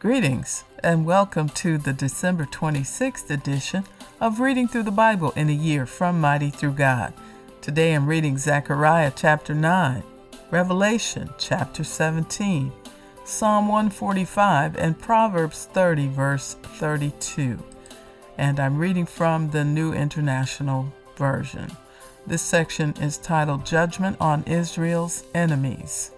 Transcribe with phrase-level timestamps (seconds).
[0.00, 3.84] Greetings and welcome to the December 26th edition
[4.18, 7.12] of Reading Through the Bible in a Year from Mighty Through God.
[7.60, 10.02] Today I'm reading Zechariah chapter 9,
[10.50, 12.72] Revelation chapter 17,
[13.26, 17.62] Psalm 145, and Proverbs 30, verse 32.
[18.38, 21.70] And I'm reading from the New International Version.
[22.26, 26.12] This section is titled Judgment on Israel's Enemies.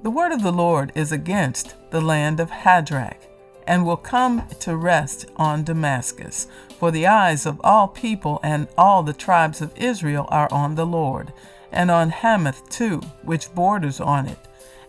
[0.00, 3.18] The word of the Lord is against the land of Hadrach,
[3.66, 6.46] and will come to rest on Damascus.
[6.78, 10.86] For the eyes of all people and all the tribes of Israel are on the
[10.86, 11.32] Lord,
[11.72, 14.38] and on Hamath too, which borders on it,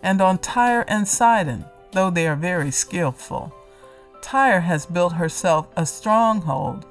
[0.00, 3.52] and on Tyre and Sidon, though they are very skilful.
[4.22, 6.86] Tyre has built herself a stronghold.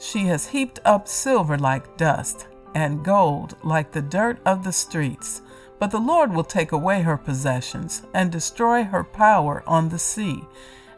[0.00, 5.42] She has heaped up silver like dust, and gold like the dirt of the streets.
[5.82, 10.44] But the Lord will take away her possessions and destroy her power on the sea,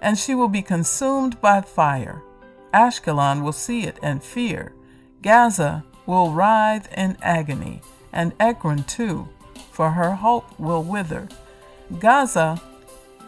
[0.02, 2.22] and she will be consumed by fire.
[2.74, 4.74] Ashkelon will see it and fear.
[5.22, 7.80] Gaza will writhe in agony,
[8.12, 9.26] and Ekron too,
[9.72, 11.30] for her hope will wither.
[11.98, 12.60] Gaza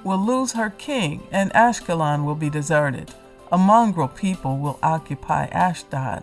[0.05, 3.15] will lose her king, and Ashkelon will be deserted.
[3.51, 6.23] A mongrel people will occupy Ashdod,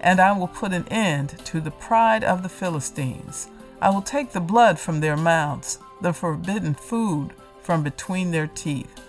[0.00, 3.46] and I will put an end to the pride of the Philistines.
[3.82, 7.30] I will take the blood from their mouths, the forbidden food
[7.62, 9.00] from between their teeth.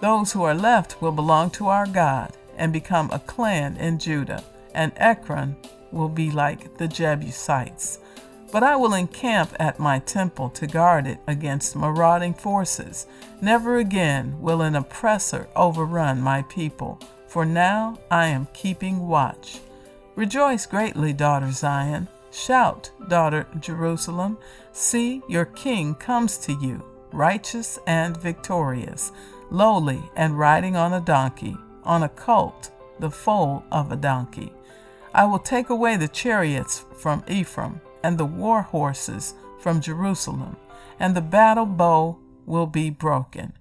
[0.00, 4.42] Those who are left will belong to our God and become a clan in Judah,
[4.74, 5.54] and Ekron
[5.92, 8.00] will be like the Jebusites.
[8.50, 13.06] But I will encamp at my temple to guard it against marauding forces.
[13.40, 19.60] Never again will an oppressor overrun my people, for now I am keeping watch.
[20.16, 22.08] Rejoice greatly, daughter Zion.
[22.30, 24.38] Shout, daughter Jerusalem,
[24.72, 29.12] see, your king comes to you, righteous and victorious,
[29.50, 34.52] lowly and riding on a donkey, on a colt, the foal of a donkey.
[35.14, 40.56] I will take away the chariots from Ephraim, and the war horses from Jerusalem,
[41.00, 43.54] and the battle bow will be broken.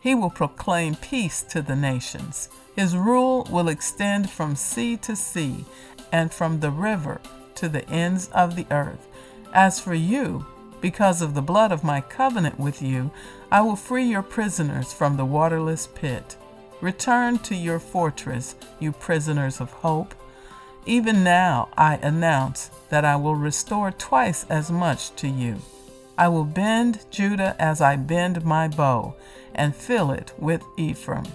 [0.00, 2.48] He will proclaim peace to the nations.
[2.74, 5.64] His rule will extend from sea to sea,
[6.12, 7.20] and from the river
[7.58, 9.06] to the ends of the earth.
[9.52, 10.46] As for you,
[10.80, 13.10] because of the blood of my covenant with you,
[13.50, 16.36] I will free your prisoners from the waterless pit.
[16.80, 20.14] Return to your fortress, you prisoners of hope.
[20.86, 25.56] Even now I announce that I will restore twice as much to you.
[26.16, 29.14] I will bend Judah as I bend my bow,
[29.54, 31.26] and fill it with Ephraim.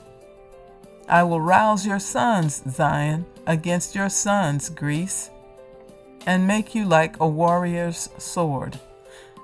[1.10, 5.30] I will rouse your sons, Zion, against your sons, Greece
[6.26, 8.80] and make you like a warrior's sword.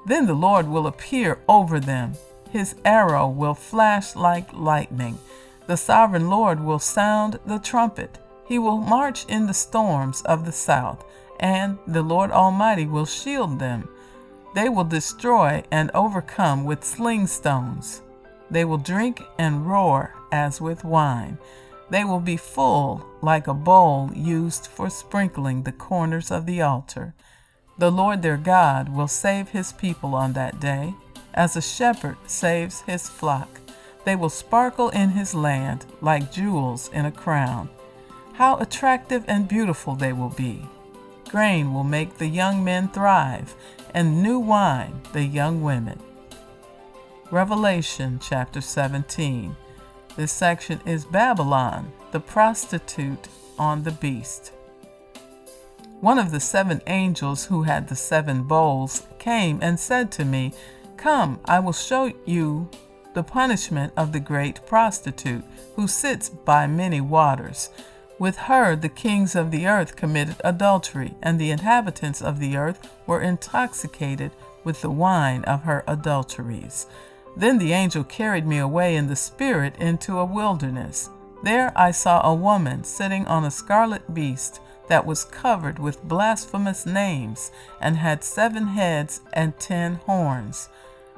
[0.05, 2.13] Then the Lord will appear over them.
[2.51, 5.19] His arrow will flash like lightning.
[5.67, 8.17] The sovereign Lord will sound the trumpet.
[8.47, 11.05] He will march in the storms of the south,
[11.39, 13.87] and the Lord Almighty will shield them.
[14.55, 18.01] They will destroy and overcome with sling stones.
[18.49, 21.37] They will drink and roar as with wine.
[21.89, 27.13] They will be full like a bowl used for sprinkling the corners of the altar.
[27.77, 30.93] The Lord their God will save his people on that day,
[31.33, 33.59] as a shepherd saves his flock.
[34.05, 37.69] They will sparkle in his land like jewels in a crown.
[38.33, 40.67] How attractive and beautiful they will be!
[41.29, 43.55] Grain will make the young men thrive,
[43.93, 45.99] and new wine the young women.
[47.31, 49.55] Revelation chapter 17.
[50.19, 54.51] This section is Babylon, the prostitute on the beast.
[56.01, 60.51] One of the seven angels who had the seven bowls came and said to me,
[60.97, 62.69] Come, I will show you
[63.13, 65.45] the punishment of the great prostitute
[65.77, 67.69] who sits by many waters.
[68.19, 72.93] With her the kings of the earth committed adultery, and the inhabitants of the earth
[73.07, 74.31] were intoxicated
[74.65, 76.87] with the wine of her adulteries.
[77.35, 81.09] Then the angel carried me away in the Spirit into a wilderness.
[81.43, 84.59] There I saw a woman sitting on a scarlet beast
[84.89, 90.67] that was covered with blasphemous names and had seven heads and ten horns.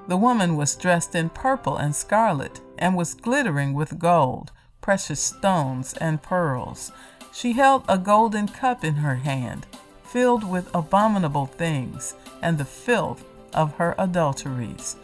[0.07, 4.51] The woman was dressed in purple and scarlet and was glittering with gold,
[4.81, 6.91] precious stones, and pearls.
[7.33, 9.65] She held a golden cup in her hand,
[10.03, 14.97] filled with abominable things and the filth of her adulteries.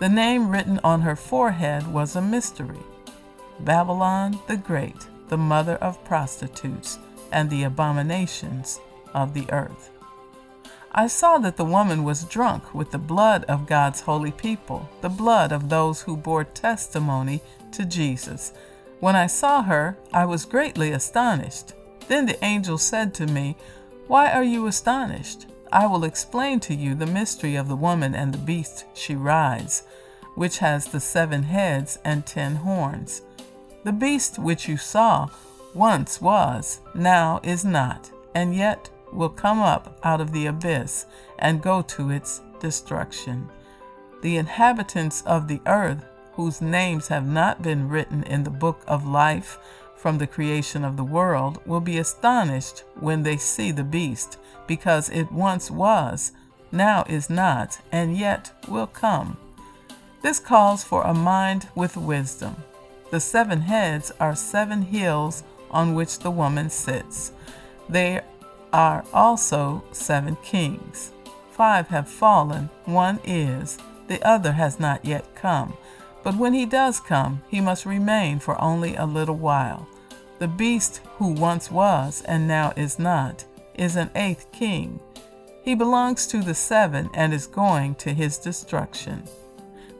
[0.00, 2.80] The name written on her forehead was a mystery
[3.60, 4.96] Babylon the Great,
[5.28, 6.98] the mother of prostitutes
[7.30, 8.80] and the abominations
[9.12, 9.90] of the earth.
[10.90, 15.10] I saw that the woman was drunk with the blood of God's holy people, the
[15.10, 17.42] blood of those who bore testimony
[17.72, 18.54] to Jesus.
[19.00, 21.74] When I saw her, I was greatly astonished.
[22.08, 23.54] Then the angel said to me,
[24.06, 25.44] Why are you astonished?
[25.72, 29.84] I will explain to you the mystery of the woman and the beast she rides,
[30.34, 33.22] which has the seven heads and ten horns.
[33.84, 35.28] The beast which you saw
[35.74, 41.06] once was, now is not, and yet will come up out of the abyss
[41.38, 43.48] and go to its destruction.
[44.22, 49.06] The inhabitants of the earth, whose names have not been written in the book of
[49.06, 49.58] life
[50.00, 55.10] from the creation of the world, will be astonished when they see the beast, because
[55.10, 56.32] it once was,
[56.72, 59.36] now is not, and yet will come.
[60.22, 62.56] This calls for a mind with wisdom.
[63.10, 67.32] The seven heads are seven hills on which the woman sits.
[67.88, 68.20] They
[68.72, 71.10] are also seven kings.
[71.50, 73.76] Five have fallen, one is,
[74.06, 75.74] the other has not yet come.
[76.22, 79.88] But when he does come, he must remain for only a little while.
[80.38, 83.44] The beast who once was and now is not
[83.74, 85.00] is an eighth king.
[85.62, 89.24] He belongs to the seven and is going to his destruction.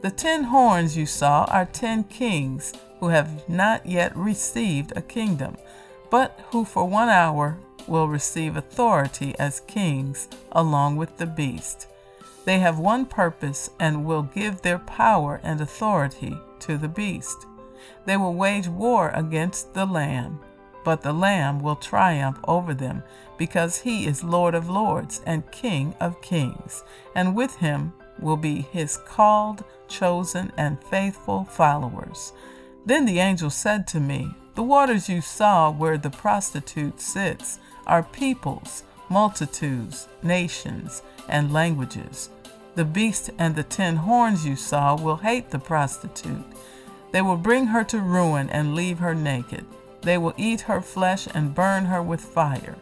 [0.03, 5.57] The ten horns you saw are ten kings who have not yet received a kingdom,
[6.11, 11.87] but who for one hour will receive authority as kings along with the beast.
[12.45, 17.47] They have one purpose and will give their power and authority to the beast.
[18.07, 20.41] They will wage war against the Lamb,
[20.85, 23.03] but the Lamb will triumph over them
[23.37, 26.83] because he is Lord of lords and King of kings,
[27.15, 32.33] and with him will be his called, chosen, and faithful followers.
[32.85, 38.03] Then the angel said to me, The waters you saw where the prostitute sits are
[38.03, 42.31] peoples, multitudes, nations, and languages.
[42.77, 46.47] The beast and the ten horns you saw will hate the prostitute.
[47.13, 49.67] They will bring her to ruin and leave her naked.
[50.03, 52.77] They will eat her flesh and burn her with fire.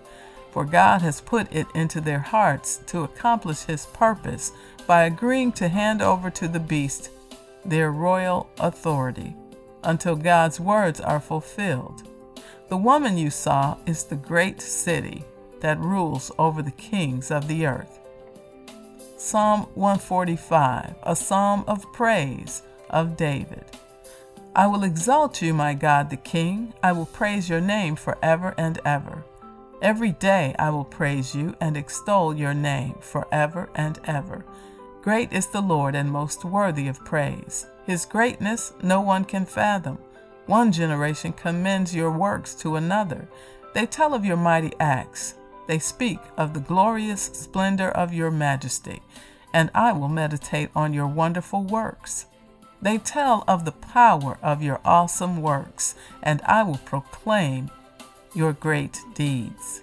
[0.52, 4.52] For God has put it into their hearts to accomplish his purpose
[4.86, 7.10] by agreeing to hand over to the beast
[7.64, 9.34] their royal authority
[9.82, 12.08] until God's words are fulfilled.
[12.68, 15.24] The woman you saw is the great city
[15.60, 17.98] that rules over the kings of the earth.
[19.16, 23.64] Psalm 145, a psalm of praise of David.
[24.54, 26.74] I will exalt you, my God the King.
[26.82, 29.24] I will praise your name forever and ever.
[29.80, 34.44] Every day I will praise you and extol your name forever and ever.
[35.02, 37.66] Great is the Lord and most worthy of praise.
[37.86, 39.98] His greatness no one can fathom.
[40.46, 43.28] One generation commends your works to another.
[43.74, 45.34] They tell of your mighty acts.
[45.68, 49.02] They speak of the glorious splendor of your majesty,
[49.52, 52.24] and I will meditate on your wonderful works.
[52.80, 57.70] They tell of the power of your awesome works, and I will proclaim
[58.34, 59.82] your great deeds.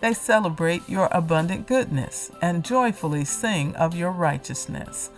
[0.00, 5.10] They celebrate your abundant goodness and joyfully sing of your righteousness.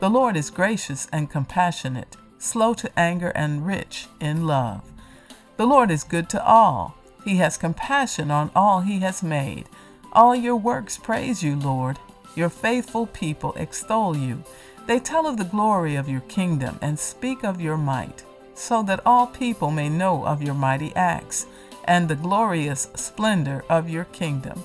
[0.00, 4.90] The Lord is gracious and compassionate, slow to anger and rich in love.
[5.58, 6.97] The Lord is good to all.
[7.24, 9.66] He has compassion on all he has made.
[10.12, 11.98] All your works praise you, Lord.
[12.34, 14.42] Your faithful people extol you.
[14.86, 18.24] They tell of the glory of your kingdom and speak of your might,
[18.54, 21.46] so that all people may know of your mighty acts
[21.84, 24.62] and the glorious splendor of your kingdom.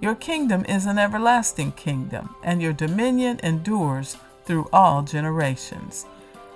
[0.00, 6.06] Your kingdom is an everlasting kingdom, and your dominion endures through all generations.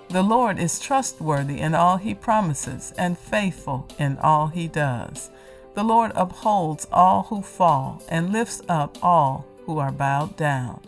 [0.08, 5.30] The Lord is trustworthy in all he promises and faithful in all he does.
[5.76, 10.80] The Lord upholds all who fall and lifts up all who are bowed down.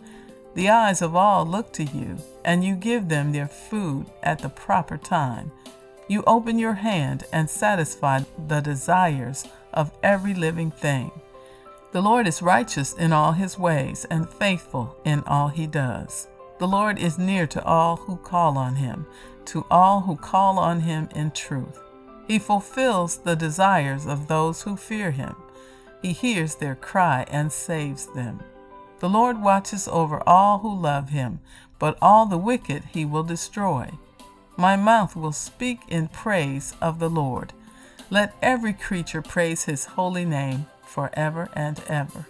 [0.55, 4.49] The eyes of all look to you, and you give them their food at the
[4.49, 5.51] proper time.
[6.07, 11.11] You open your hand and satisfy the desires of every living thing.
[11.91, 16.27] The Lord is righteous in all his ways and faithful in all he does.
[16.57, 19.05] The Lord is near to all who call on him,
[19.45, 21.79] to all who call on him in truth.
[22.29, 25.35] He fulfills the desires of those who fear him.
[26.03, 28.41] He hears their cry and saves them.
[28.99, 31.39] The Lord watches over all who love him,
[31.79, 33.89] but all the wicked he will destroy.
[34.57, 37.51] My mouth will speak in praise of the Lord.
[38.11, 42.27] Let every creature praise his holy name forever and ever.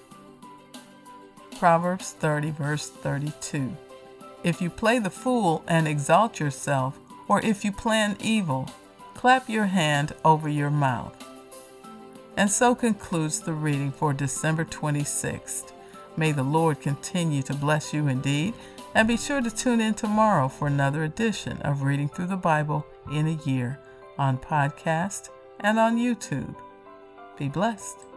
[1.57, 3.75] Proverbs 30, verse 32.
[4.45, 8.69] If you play the fool and exalt yourself, or if you plan evil,
[9.19, 11.13] clap your hand over your mouth.
[12.37, 15.73] And so concludes the reading for December 26th.
[16.15, 18.53] May the Lord continue to bless you indeed,
[18.95, 22.85] and be sure to tune in tomorrow for another edition of Reading Through the Bible
[23.11, 23.77] in a Year
[24.17, 25.27] on podcast
[25.59, 26.55] and on YouTube.
[27.37, 28.08] Be blessed.